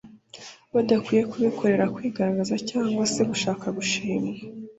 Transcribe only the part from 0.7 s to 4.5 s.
badakwinye kubikorera kwigaragaza cyangwa se gushaka gushimwa.